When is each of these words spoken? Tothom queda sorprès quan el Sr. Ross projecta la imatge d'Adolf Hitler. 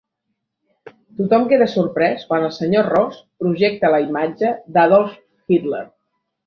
Tothom 1.19 1.45
queda 1.51 1.67
sorprès 1.75 2.25
quan 2.31 2.47
el 2.47 2.51
Sr. 2.57 2.83
Ross 2.95 3.23
projecta 3.45 3.95
la 3.97 4.03
imatge 4.09 4.55
d'Adolf 4.75 5.19
Hitler. 5.57 5.89